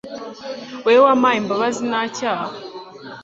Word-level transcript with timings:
Wowe 0.83 0.99
wampaye 1.05 1.37
imbabazi 1.41 1.81
nta 1.91 2.01
cyaha 2.17 2.47